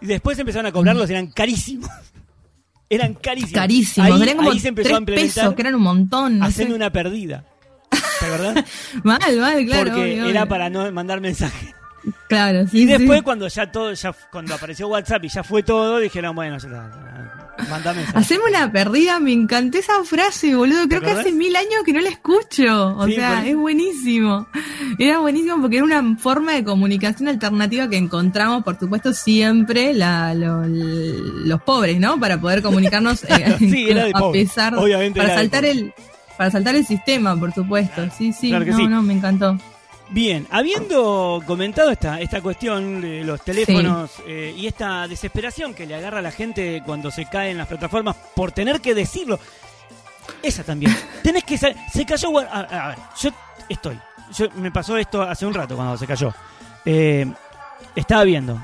Y 0.00 0.06
después 0.06 0.38
empezaron 0.38 0.66
a 0.66 0.72
cobrarlos, 0.72 1.08
eran 1.10 1.28
carísimos. 1.28 1.88
Eran 2.90 3.12
carísimos. 3.12 3.52
Carísimos, 3.52 4.10
Ahí, 4.10 4.22
eran 4.22 4.36
como 4.38 4.50
ahí 4.50 4.58
se 4.60 4.68
empezó 4.68 4.88
a 4.88 4.90
3 4.92 4.98
implementar 5.00 5.34
pesos, 5.42 5.54
que 5.54 5.60
eran 5.60 5.74
un 5.74 5.82
montón. 5.82 6.38
No 6.38 6.46
haciendo 6.46 6.72
sé. 6.72 6.76
una 6.76 6.90
perdida. 6.90 7.44
¿Te 8.20 8.26
acordás? 8.26 8.64
Mal, 9.02 9.20
mal, 9.38 9.66
claro. 9.66 9.84
Porque 9.90 10.00
obvio, 10.00 10.24
era 10.26 10.40
obvio. 10.44 10.48
para 10.48 10.70
no 10.70 10.90
mandar 10.90 11.20
mensajes. 11.20 11.74
Claro, 12.30 12.66
sí, 12.66 12.78
Y 12.82 12.86
después 12.86 13.18
sí. 13.18 13.24
cuando 13.24 13.46
ya 13.46 13.70
todo, 13.70 13.92
ya 13.92 14.14
cuando 14.32 14.54
apareció 14.54 14.88
WhatsApp 14.88 15.22
y 15.24 15.28
ya 15.28 15.42
fue 15.44 15.62
todo, 15.62 15.98
dijeron, 15.98 16.34
bueno, 16.34 16.56
ya 16.56 16.66
está, 16.66 17.17
mensajes. 17.58 18.06
Haceme 18.14 18.42
una 18.48 18.70
perdida, 18.72 19.18
me 19.20 19.32
encantó 19.32 19.78
esa 19.78 20.04
frase, 20.04 20.54
boludo. 20.54 20.88
Creo 20.88 21.00
que 21.00 21.10
hace 21.10 21.32
mil 21.32 21.54
años 21.56 21.82
que 21.84 21.92
no 21.92 22.00
la 22.00 22.08
escucho. 22.10 22.96
O 22.96 23.06
Sí, 23.06 23.14
sea, 23.14 23.46
es 23.46 23.56
buenísimo. 23.56 24.46
Era 24.98 25.18
buenísimo 25.18 25.60
porque 25.60 25.76
era 25.76 25.84
una 25.84 26.16
forma 26.18 26.52
de 26.52 26.64
comunicación 26.64 27.28
alternativa 27.28 27.88
que 27.88 27.96
encontramos, 27.96 28.64
por 28.64 28.78
supuesto, 28.78 29.12
siempre 29.12 29.92
la, 29.94 30.34
lo- 30.34 30.64
los 30.66 31.62
pobres, 31.62 31.98
¿no? 32.00 32.18
Para 32.18 32.40
poder 32.40 32.62
comunicarnos 32.62 33.24
eh, 33.24 33.56
Sí, 33.58 33.88
era 33.90 34.04
de 34.04 34.12
a 34.14 34.30
pesar 34.32 34.74
Obviamente 34.76 35.18
para 35.20 35.32
era 35.32 35.40
de 35.42 35.48
saltar 35.48 35.62
pobres. 35.64 35.76
el 35.76 35.92
para 36.36 36.50
saltar 36.52 36.76
el 36.76 36.86
sistema, 36.86 37.36
por 37.38 37.52
supuesto. 37.52 38.08
Sí, 38.16 38.32
sí, 38.32 38.50
claro 38.50 38.64
no, 38.66 38.76
sí. 38.76 38.86
no, 38.86 39.02
me 39.02 39.14
encantó. 39.14 39.58
Bien, 40.10 40.46
habiendo 40.50 41.42
comentado 41.46 41.90
esta, 41.90 42.18
esta 42.20 42.40
cuestión 42.40 43.02
de 43.02 43.22
los 43.24 43.42
teléfonos 43.42 44.10
eh, 44.26 44.54
y 44.56 44.66
esta 44.66 45.06
desesperación 45.06 45.74
que 45.74 45.84
le 45.86 45.94
agarra 45.96 46.20
a 46.20 46.22
la 46.22 46.30
gente 46.30 46.82
cuando 46.84 47.10
se 47.10 47.26
cae 47.26 47.50
en 47.50 47.58
las 47.58 47.66
plataformas 47.68 48.16
por 48.34 48.50
tener 48.52 48.80
que 48.80 48.94
decirlo, 48.94 49.38
esa 50.42 50.64
también. 50.64 50.96
Tenés 51.22 51.44
que 51.44 51.58
sa- 51.58 51.72
se 51.92 52.06
cayó 52.06 52.38
a, 52.38 52.42
a 52.60 52.88
ver, 52.88 52.98
yo 53.20 53.30
estoy, 53.68 53.98
yo 54.34 54.46
me 54.56 54.70
pasó 54.70 54.96
esto 54.96 55.20
hace 55.20 55.44
un 55.44 55.52
rato 55.52 55.76
cuando 55.76 55.98
se 55.98 56.06
cayó. 56.06 56.32
Eh, 56.86 57.30
estaba 57.94 58.24
viendo, 58.24 58.62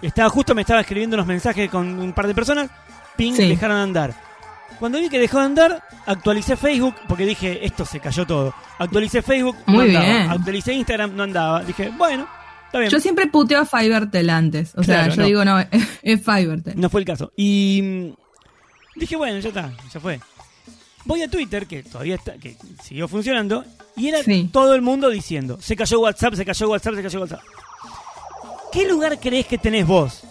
estaba 0.00 0.28
justo 0.30 0.54
me 0.54 0.60
estaba 0.60 0.80
escribiendo 0.82 1.16
unos 1.16 1.26
mensajes 1.26 1.68
con 1.70 1.98
un 1.98 2.12
par 2.12 2.28
de 2.28 2.34
personas, 2.36 2.70
ping, 3.16 3.32
Sí. 3.34 3.48
dejaron 3.48 3.78
de 3.78 3.82
andar. 3.82 4.14
Cuando 4.78 4.98
vi 4.98 5.08
que 5.08 5.18
dejó 5.18 5.38
de 5.38 5.44
andar, 5.44 5.82
actualicé 6.06 6.56
Facebook 6.56 6.94
porque 7.08 7.24
dije, 7.26 7.64
esto 7.64 7.84
se 7.84 8.00
cayó 8.00 8.26
todo. 8.26 8.54
Actualicé 8.78 9.22
Facebook, 9.22 9.56
no 9.66 9.74
Muy 9.74 9.88
andaba. 9.88 10.04
bien. 10.04 10.30
Actualicé 10.30 10.72
Instagram, 10.74 11.14
no 11.16 11.22
andaba. 11.22 11.62
Dije, 11.62 11.90
bueno, 11.96 12.26
está 12.66 12.78
bien. 12.80 12.90
Yo 12.90 13.00
siempre 13.00 13.26
puteo 13.28 13.60
a 13.60 13.64
Fivertel 13.66 14.28
antes. 14.30 14.72
O 14.76 14.82
sea, 14.82 15.08
yo 15.08 15.16
no. 15.16 15.24
digo, 15.26 15.44
no, 15.44 15.58
es 16.02 16.20
Fivertel. 16.24 16.74
No 16.78 16.90
fue 16.90 17.00
el 17.00 17.06
caso. 17.06 17.32
Y 17.36 17.80
mm, 17.82 18.98
dije, 19.00 19.16
bueno, 19.16 19.38
ya 19.38 19.48
está, 19.48 19.72
ya 19.92 20.00
fue. 20.00 20.20
Voy 21.06 21.22
a 21.22 21.28
Twitter, 21.28 21.66
que 21.66 21.82
todavía 21.82 22.14
está, 22.14 22.32
que 22.38 22.56
siguió 22.82 23.06
funcionando, 23.08 23.62
y 23.94 24.08
era 24.08 24.22
Sí. 24.22 24.48
todo 24.52 24.74
el 24.74 24.80
mundo 24.80 25.10
diciendo, 25.10 25.58
se 25.60 25.76
cayó 25.76 26.00
WhatsApp, 26.00 26.34
se 26.34 26.44
cayó 26.46 26.68
WhatsApp, 26.70 26.94
se 26.94 27.02
cayó 27.02 27.20
WhatsApp. 27.20 27.40
¿Qué 28.72 28.88
lugar 28.88 29.18
crees 29.20 29.46
que 29.46 29.58
tenés 29.58 29.86
vos 29.86 30.22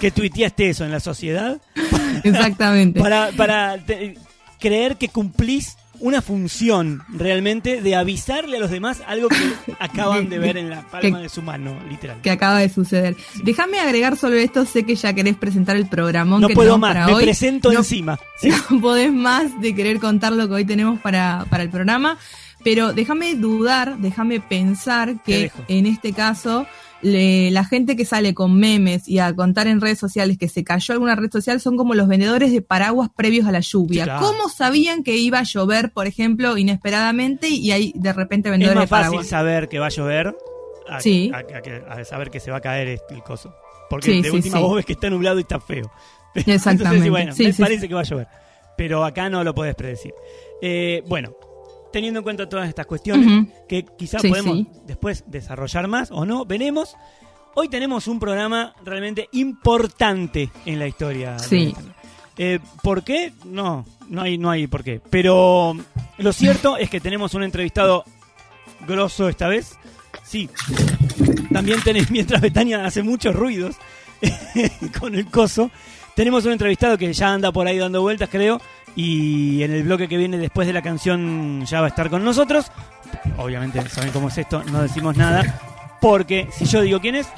que 0.00 0.10
tuiteaste 0.10 0.70
eso 0.70 0.84
en 0.84 0.90
la 0.90 0.98
sociedad 1.00 1.60
Exactamente. 2.24 3.00
para, 3.00 3.30
para 3.36 3.78
te- 3.84 4.16
creer 4.58 4.96
que 4.96 5.08
cumplís 5.08 5.76
una 6.00 6.22
función 6.22 7.02
realmente 7.10 7.82
de 7.82 7.94
avisarle 7.94 8.56
a 8.56 8.60
los 8.60 8.70
demás 8.70 9.02
algo 9.06 9.28
que 9.28 9.36
acaban 9.80 10.30
de 10.30 10.38
ver 10.38 10.56
en 10.56 10.70
la 10.70 10.80
palma 10.88 11.18
Que- 11.18 11.22
de 11.24 11.28
su 11.28 11.42
mano, 11.42 11.76
literal? 11.90 12.18
que 12.22 12.30
acaba 12.30 12.58
de 12.58 12.70
suceder. 12.70 13.16
Déjame 13.44 13.78
agregar 13.80 14.16
sobre 14.16 14.42
esto, 14.42 14.64
sé 14.64 14.84
que 14.84 14.94
ya 14.96 15.12
querés 15.12 15.36
presentar 15.36 15.76
el 15.76 15.86
programón 15.88 16.40
No 16.40 16.48
que 16.48 16.54
puedo 16.54 16.78
más, 16.78 16.94
para 16.94 17.06
me 17.06 17.12
hoy. 17.14 17.24
presento 17.24 17.70
No- 17.72 17.80
encima. 17.80 18.18
Sí. 18.40 18.48
No 18.70 18.80
podés 18.80 19.12
más 19.12 19.60
de 19.60 19.74
querer 19.74 20.00
contar 20.00 20.32
lo 20.32 20.48
que 20.48 20.54
hoy 20.54 20.64
tenemos 20.64 20.98
para, 21.00 21.44
para 21.50 21.62
el 21.64 21.68
programa, 21.70 22.16
pero 22.64 22.92
déjame 22.94 23.34
dudar, 23.34 23.98
déjame 23.98 24.40
pensar 24.40 25.22
que 25.22 25.50
en 25.68 25.84
este 25.86 26.12
caso 26.14 26.66
le- 27.02 27.50
la 27.50 27.64
gente 27.64 27.96
que 27.96 28.04
sale 28.04 28.34
con 28.34 28.58
memes 28.58 29.08
y 29.08 29.18
a 29.18 29.34
contar 29.34 29.66
en 29.66 29.80
redes 29.80 29.98
sociales 29.98 30.36
que 30.38 30.48
se 30.48 30.64
cayó 30.64 30.92
alguna 30.94 31.14
red 31.16 31.30
social 31.30 31.60
son 31.60 31.76
como 31.76 31.94
los 31.94 32.08
vendedores 32.08 32.52
de 32.52 32.62
paraguas 32.62 33.08
previos 33.16 33.46
a 33.46 33.52
la 33.52 33.60
lluvia. 33.60 34.04
Claro. 34.04 34.26
¿Cómo 34.26 34.48
sabían 34.48 35.02
que 35.02 35.16
iba 35.16 35.38
a 35.38 35.42
llover, 35.44 35.92
por 35.92 36.06
ejemplo, 36.06 36.56
inesperadamente 36.58 37.48
y 37.48 37.70
hay 37.72 37.92
de 37.96 38.12
repente 38.12 38.48
Es 38.48 38.52
vendedores 38.52 38.76
más 38.76 38.84
de 38.84 38.88
fácil 38.88 39.04
paraguas? 39.06 39.26
saber 39.28 39.68
que 39.68 39.78
va 39.78 39.86
a 39.86 39.90
llover 39.90 40.36
a, 40.88 41.00
Sí. 41.00 41.30
a- 41.34 41.38
a 41.38 41.62
que- 41.62 41.82
a 41.88 42.04
saber 42.04 42.30
que 42.30 42.40
se 42.40 42.50
va 42.50 42.58
a 42.58 42.60
caer 42.60 43.00
el 43.10 43.22
coso. 43.22 43.54
Porque 43.88 44.06
Sí, 44.12 44.22
de 44.22 44.30
sí, 44.30 44.36
última 44.36 44.58
vos 44.60 44.76
ves 44.76 44.84
que 44.86 44.92
está 44.92 45.10
nublado 45.10 45.38
y 45.38 45.42
está 45.42 45.58
feo. 45.60 45.90
Exactamente. 46.34 46.84
Entonces, 47.06 47.10
bueno, 47.10 47.34
me 47.36 47.52
parece 47.54 47.88
que 47.88 47.94
va 47.94 48.00
a 48.00 48.04
llover. 48.04 48.28
Pero 48.76 49.04
acá 49.04 49.28
no 49.28 49.42
lo 49.44 49.54
podés 49.54 49.74
predecir. 49.74 50.12
Eh, 50.62 51.02
bueno, 51.06 51.32
teniendo 51.92 52.20
en 52.20 52.24
cuenta 52.24 52.48
todas 52.48 52.68
estas 52.68 52.86
cuestiones, 52.86 53.48
que 53.68 53.84
quizás 53.98 54.22
Sí, 54.22 54.28
podemos 54.28 54.56
sí. 54.56 54.66
después 54.86 55.24
desarrollar 55.26 55.88
más 55.88 56.10
o 56.10 56.24
no, 56.24 56.44
veremos. 56.44 56.94
Hoy 57.54 57.68
tenemos 57.68 58.06
un 58.06 58.20
programa 58.20 58.74
realmente 58.84 59.28
importante 59.32 60.50
en 60.66 60.78
la 60.78 60.86
historia. 60.86 61.38
Sí. 61.38 61.74
Eh, 62.38 62.58
¿Por 62.82 63.02
qué? 63.02 63.32
No, 63.44 63.84
no 64.08 64.22
hay, 64.22 64.38
no 64.38 64.50
hay 64.50 64.66
por 64.66 64.84
qué. 64.84 65.00
Pero 65.10 65.76
lo 66.18 66.32
cierto 66.32 66.76
es 66.76 66.88
que 66.88 67.00
tenemos 67.00 67.34
un 67.34 67.42
entrevistado 67.42 68.04
grosso 68.86 69.28
esta 69.28 69.48
vez. 69.48 69.76
Sí. 70.24 70.48
También 71.52 71.82
tenés, 71.82 72.10
mientras 72.12 72.40
Betania 72.40 72.84
hace 72.84 73.02
muchos 73.02 73.34
ruidos 73.34 73.76
con 75.00 75.14
el 75.14 75.26
coso, 75.26 75.70
tenemos 76.14 76.44
un 76.46 76.52
entrevistado 76.52 76.96
que 76.96 77.12
ya 77.12 77.32
anda 77.32 77.52
por 77.52 77.66
ahí 77.66 77.78
dando 77.78 78.00
vueltas, 78.02 78.28
creo. 78.30 78.60
Y 78.96 79.62
en 79.62 79.72
el 79.72 79.84
bloque 79.84 80.08
que 80.08 80.16
viene 80.16 80.36
después 80.38 80.66
de 80.66 80.72
la 80.72 80.82
canción 80.82 81.64
ya 81.64 81.80
va 81.80 81.86
a 81.86 81.88
estar 81.88 82.10
con 82.10 82.24
nosotros. 82.24 82.70
Obviamente, 83.36 83.80
saben 83.88 84.10
cómo 84.12 84.28
es 84.28 84.38
esto, 84.38 84.62
no 84.64 84.82
decimos 84.82 85.16
nada. 85.16 85.60
Porque 86.00 86.48
si 86.52 86.64
yo 86.64 86.80
digo 86.80 87.00
quién 87.00 87.14
es, 87.14 87.28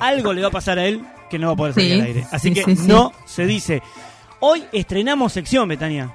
algo 0.00 0.32
le 0.32 0.42
va 0.42 0.48
a 0.48 0.52
pasar 0.52 0.78
a 0.78 0.86
él 0.86 1.02
que 1.28 1.38
no 1.38 1.48
va 1.48 1.52
a 1.52 1.56
poder 1.56 1.74
salir 1.74 1.92
Sí, 1.92 2.00
al 2.00 2.06
aire. 2.06 2.26
Así 2.32 2.48
sí, 2.48 2.54
que 2.54 2.76
sí, 2.76 2.86
no 2.86 3.12
se 3.24 3.46
dice. 3.46 3.82
Hoy 4.40 4.64
estrenamos 4.72 5.32
sección, 5.32 5.68
Betania. 5.68 6.12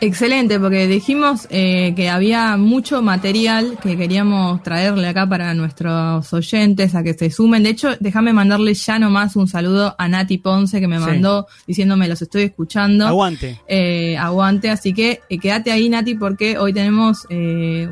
Excelente, 0.00 0.60
porque 0.60 0.86
dijimos 0.86 1.48
eh, 1.50 1.92
que 1.96 2.08
había 2.08 2.56
mucho 2.56 3.02
material 3.02 3.76
que 3.82 3.96
queríamos 3.96 4.62
traerle 4.62 5.08
acá 5.08 5.28
para 5.28 5.52
nuestros 5.54 6.32
oyentes 6.32 6.94
a 6.94 7.02
que 7.02 7.14
se 7.14 7.30
sumen. 7.30 7.64
De 7.64 7.70
hecho, 7.70 7.90
déjame 7.98 8.32
mandarle 8.32 8.74
ya 8.74 9.00
nomás 9.00 9.34
un 9.34 9.48
saludo 9.48 9.96
a 9.98 10.06
Nati 10.08 10.38
Ponce 10.38 10.78
que 10.78 10.86
me 10.86 10.98
Sí. 10.98 11.04
mandó 11.04 11.48
diciéndome 11.66 12.06
los 12.06 12.22
estoy 12.22 12.42
escuchando. 12.42 13.08
Aguante. 13.08 13.60
Eh, 13.66 14.16
aguante, 14.16 14.70
así 14.70 14.94
que 14.94 15.20
eh, 15.28 15.38
quédate 15.40 15.72
ahí 15.72 15.88
Nati 15.88 16.14
porque 16.14 16.56
hoy 16.58 16.72
tenemos 16.72 17.26
eh, 17.28 17.88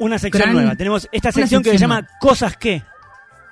Una 0.00 0.18
sección 0.18 0.42
Gran- 0.42 0.54
nueva. 0.56 0.74
Tenemos 0.74 1.08
esta 1.12 1.30
sección 1.30 1.62
que 1.62 1.70
se 1.70 1.78
llama 1.78 2.04
Cosas 2.20 2.56
que. 2.56 2.82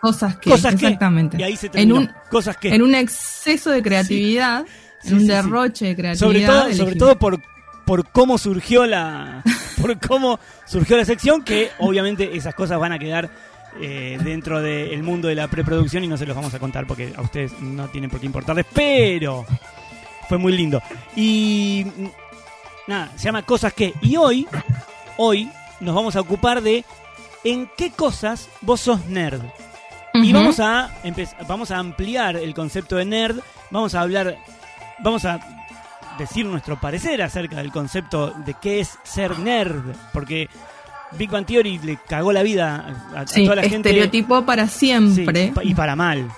cosas 0.00 0.37
que... 0.38 0.50
Cosas 0.50 0.75
que. 0.75 0.87
exactamente. 0.87 1.37
Y 1.38 1.44
ahí 1.44 1.56
se 1.56 1.71
en 1.75 1.92
un, 1.92 2.11
Cosas 2.32 2.56
que. 2.56 2.75
en 2.75 2.82
un 2.82 2.97
exceso 2.97 3.71
de 3.71 3.80
creatividad, 3.80 4.64
Sí, 5.02 5.09
en 5.11 5.14
un 5.18 5.26
derroche 5.28 5.87
de 5.87 5.97
creatividad. 5.97 6.18
sobre 6.18 6.47
todo, 6.47 6.73
sobre 6.75 6.94
todo 6.97 7.18
por, 7.18 7.40
por 7.85 8.09
cómo 8.09 8.39
surgió 8.39 8.87
la 8.87 9.43
por 9.81 9.99
cómo 9.99 10.39
surgió 10.67 10.97
la 10.97 11.05
sección, 11.05 11.43
que 11.43 11.71
obviamente 11.79 12.37
esas 12.37 12.55
cosas 12.55 12.79
van 12.79 12.93
a 12.93 12.99
quedar 12.99 13.31
eh, 13.81 14.19
dentro 14.23 14.61
del 14.61 15.03
mundo 15.03 15.29
de 15.29 15.35
la 15.35 15.49
preproducción 15.49 16.05
y 16.05 16.09
no 16.09 16.17
se 16.17 16.27
los 16.27 16.37
vamos 16.37 16.53
a 16.53 16.59
contar 16.59 16.87
porque 16.87 17.12
a 17.17 17.23
ustedes 17.23 17.59
no 17.61 17.89
tienen 17.89 18.11
por 18.11 18.21
qué 18.21 18.27
importarles, 18.27 18.67
pero 18.73 19.47
fue 20.29 20.39
muy 20.39 20.53
lindo. 20.53 20.83
Y 21.17 21.87
nada, 22.87 23.11
se 23.17 23.25
llama 23.25 23.43
Cosas 23.43 23.73
que. 23.73 23.95
Y 24.03 24.17
hoy, 24.17 24.47
hoy 25.17 25.51
nos 25.81 25.95
vamos 25.95 26.17
a 26.17 26.21
ocupar 26.21 26.62
de 26.62 26.85
en 27.45 27.69
qué 27.77 27.91
cosas 27.91 28.49
vos 28.61 28.81
sos 28.81 29.07
nerd. 29.07 29.43
Y 30.15 30.33
vamos 30.33 30.61
a 30.61 30.91
vamos 31.49 31.71
a 31.71 31.79
ampliar 31.79 32.37
el 32.37 32.53
concepto 32.53 32.97
de 32.97 33.07
nerd, 33.07 33.41
vamos 33.71 33.95
a 33.95 34.03
hablar, 34.03 34.37
vamos 35.03 35.25
a 35.25 35.41
decir 36.19 36.47
nuestro 36.47 36.81
parecer 36.81 37.23
acerca 37.23 37.57
del 37.57 37.71
concepto 37.73 38.31
de 38.45 38.54
qué 38.61 38.81
es 38.81 38.99
ser 39.04 39.38
nerd, 39.38 39.83
porque 40.12 40.49
Big 41.12 41.31
Bang 41.31 41.45
Theory 41.47 41.78
le 41.78 41.99
cagó 42.09 42.33
la 42.33 42.42
vida 42.42 42.95
a, 43.14 43.21
a 43.21 43.26
Sí, 43.26 43.45
toda 43.45 43.57
la 43.57 43.62
gente. 43.62 43.90
estereotipo 43.90 44.45
para 44.47 44.66
siempre. 44.69 45.52
y 45.62 45.75
para 45.75 45.95
mal, 45.97 46.28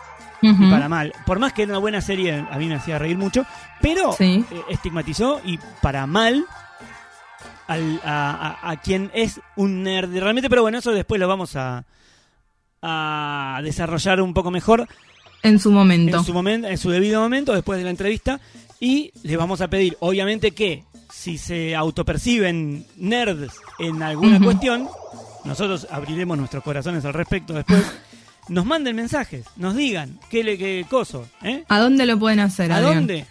y 0.43 0.53
para 0.71 0.89
mal. 0.89 1.13
Por 1.27 1.39
más 1.39 1.53
que 1.53 1.63
era 1.63 1.73
una 1.73 1.79
buena 1.79 2.01
serie, 2.01 2.45
a 2.51 2.59
mí 2.59 2.67
me 2.67 2.75
hacía 2.75 2.99
reír 2.99 3.17
mucho, 3.17 3.47
pero 3.81 4.13
Sí. 4.13 4.45
eh, 4.51 4.63
estigmatizó 4.71 5.41
y 5.45 5.59
para 5.81 6.07
mal 6.07 6.45
al- 7.67 8.01
a, 8.05 8.57
a- 8.63 8.71
a 8.73 8.77
quien 8.81 9.11
es 9.15 9.41
un 9.57 9.83
nerd 9.85 10.13
realmente, 10.19 10.51
pero 10.51 10.63
bueno, 10.63 10.79
eso 10.79 10.93
después 10.93 11.19
lo 11.21 11.29
vamos 11.29 11.57
a, 11.57 11.85
a 12.83 13.61
desarrollar 13.63 14.21
un 14.21 14.35
poco 14.35 14.51
mejor 14.51 14.87
En 15.43 15.59
su 15.59 15.71
momento. 15.73 16.17
en 16.19 16.25
su 16.25 16.35
momento, 16.35 16.69
en 16.69 16.79
su 16.79 16.91
debido 16.91 17.21
momento, 17.23 17.55
después 17.55 17.79
de 17.79 17.85
la 17.85 17.91
entrevista. 17.91 18.41
Y 18.81 19.13
les 19.23 19.37
vamos 19.37 19.61
a 19.61 19.69
pedir, 19.69 19.97
obviamente, 20.01 20.51
que 20.53 20.85
si 21.13 21.39
se 21.39 21.75
autoperciben 21.75 22.87
nerds 22.97 23.55
en 23.79 24.03
alguna 24.03 24.41
cuestión, 24.41 24.89
nosotros 25.45 25.87
abriremos 25.91 26.37
nuestros 26.37 26.63
corazones 26.63 27.05
al 27.05 27.15
respecto 27.15 27.55
después. 27.55 27.83
Nos 28.49 28.67
manden 28.67 28.95
mensajes, 28.97 29.47
nos 29.57 29.75
digan 29.75 30.19
qué 30.29 30.45
le 30.45 30.59
qué 30.59 30.85
coso, 30.89 31.27
¿eh? 31.43 31.65
¿A 31.69 31.79
dónde 31.79 32.05
lo 32.05 32.19
pueden 32.19 32.41
hacer, 32.41 32.71
¿A 32.73 32.77
Adrián? 32.77 32.95
dónde? 32.97 33.27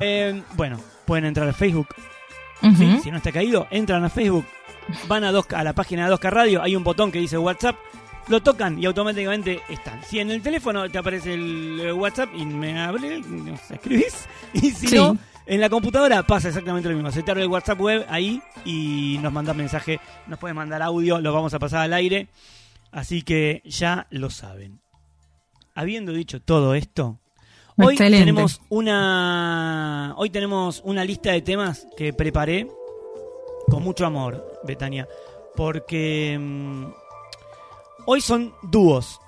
Eh, 0.00 0.42
bueno, 0.56 0.78
pueden 1.06 1.24
entrar 1.24 1.48
a 1.48 1.52
Facebook. 1.54 1.88
¿sí? 2.76 3.00
Si 3.02 3.10
no 3.10 3.16
está 3.16 3.32
caído, 3.32 3.66
entran 3.70 4.04
a 4.04 4.10
Facebook, 4.10 4.44
van 5.08 5.24
a, 5.24 5.32
2K 5.32 5.54
a 5.56 5.64
la 5.64 5.72
página 5.72 6.06
de 6.08 6.14
2K 6.14 6.30
Radio, 6.30 6.62
hay 6.62 6.76
un 6.76 6.84
botón 6.84 7.10
que 7.10 7.18
dice 7.18 7.38
WhatsApp, 7.38 7.76
lo 8.28 8.42
tocan 8.42 8.78
y 8.82 8.86
automáticamente 8.86 9.60
están. 9.68 10.02
Si 10.04 10.18
en 10.20 10.30
el 10.30 10.42
teléfono 10.42 10.88
te 10.88 10.98
aparece 10.98 11.34
el 11.34 11.80
eh, 11.80 11.92
WhatsApp 11.92 12.30
y 12.36 12.44
me 12.46 12.80
abre, 12.80 13.20
nos 13.20 13.70
escribís, 13.70 14.26
y 14.54 14.70
si 14.70 14.88
Sí. 14.88 14.96
no, 14.96 15.16
en 15.46 15.60
la 15.60 15.68
computadora 15.68 16.22
pasa 16.22 16.48
exactamente 16.48 16.88
lo 16.88 16.94
mismo. 16.94 17.10
Se 17.10 17.22
te 17.22 17.30
abre 17.30 17.42
el 17.42 17.48
WhatsApp 17.48 17.80
web 17.80 18.06
ahí 18.08 18.40
y 18.64 19.18
nos 19.22 19.32
mandas 19.32 19.56
mensaje, 19.56 19.98
nos 20.26 20.38
pueden 20.38 20.56
mandar 20.56 20.82
audio, 20.82 21.20
lo 21.20 21.32
vamos 21.32 21.52
a 21.54 21.58
pasar 21.58 21.80
al 21.82 21.92
aire. 21.92 22.28
Así 22.92 23.22
que 23.22 23.62
ya 23.64 24.06
lo 24.10 24.30
saben. 24.30 24.80
Habiendo 25.74 26.12
dicho 26.12 26.40
todo 26.42 26.74
esto, 26.74 27.18
hoy 27.78 27.94
Excelente. 27.94 28.18
tenemos 28.26 28.60
una 28.68 30.12
hoy 30.18 30.28
tenemos 30.30 30.82
una 30.84 31.02
lista 31.04 31.32
de 31.32 31.40
temas 31.40 31.86
que 31.96 32.12
preparé 32.12 32.68
con 33.68 33.82
mucho 33.82 34.04
amor, 34.04 34.60
Betania, 34.64 35.08
porque 35.56 36.36
mm, 36.38 36.84
hoy 38.06 38.20
son 38.20 38.54
dúos. 38.62 39.20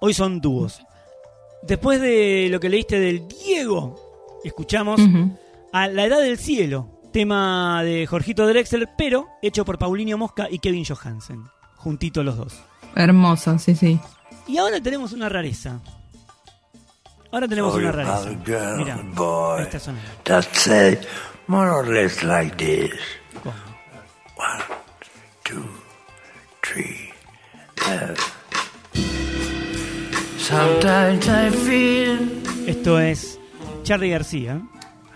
Hoy 0.00 0.14
son 0.14 0.40
dúos. 0.40 0.82
Después 1.62 2.00
de 2.00 2.48
lo 2.50 2.60
que 2.60 2.68
leíste 2.68 3.00
del 3.00 3.26
Diego, 3.26 3.96
escuchamos 4.44 5.00
a 5.72 5.88
La 5.88 6.04
Edad 6.04 6.20
del 6.20 6.38
Cielo, 6.38 7.00
tema 7.12 7.82
de 7.82 8.06
Jorgito 8.06 8.46
Drexler, 8.46 8.88
pero 8.96 9.26
hecho 9.42 9.64
por 9.64 9.78
Paulinho 9.78 10.16
Mosca 10.16 10.46
y 10.50 10.60
Kevin 10.60 10.84
Johansen, 10.84 11.44
juntitos 11.76 12.24
los 12.24 12.36
dos. 12.36 12.60
Hermoso, 12.94 13.58
sí, 13.58 13.74
sí. 13.74 14.00
Y 14.46 14.58
ahora 14.58 14.80
tenemos 14.80 15.12
una 15.12 15.28
rareza. 15.28 15.80
Ahora 17.30 17.46
tenemos 17.46 17.74
una 17.74 17.92
rareza. 17.92 18.30
Mira, 18.78 19.00
boy. 19.14 19.62
esta 19.62 19.92
that 20.24 20.44
say 20.54 20.98
more 21.46 21.70
or 21.70 21.86
less 21.86 22.22
like 22.22 22.56
this. 22.56 22.92
¿Cómo? 23.42 23.54
One, 24.36 24.62
two, 25.44 25.64
three, 26.62 27.07
Esto 32.66 33.00
es 33.00 33.38
Charlie 33.82 34.10
García 34.10 34.60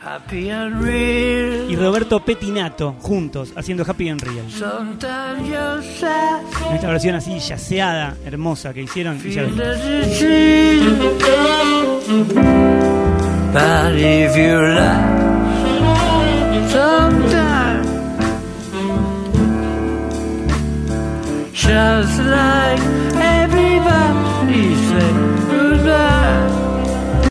happy 0.04 0.50
and 0.50 0.82
real. 0.82 1.70
y 1.70 1.76
Roberto 1.76 2.24
Petinato 2.24 2.96
juntos 3.00 3.52
haciendo 3.56 3.84
Happy 3.86 4.08
and 4.08 4.20
Real. 4.20 4.44
En 6.68 6.74
esta 6.74 6.88
versión 6.88 7.14
así 7.14 7.38
yaceada, 7.38 8.16
hermosa 8.24 8.74
que 8.74 8.82
hicieron. 8.82 9.20
y 9.24 9.30
ya 9.30 9.44
feel 14.32 14.60
ven. 14.60 15.22
just 21.62 22.18
like 22.18 22.80
everybody 23.14 24.74
said 24.74 25.14
goodbye. 25.48 26.21